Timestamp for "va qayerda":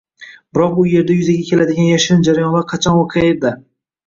3.03-3.55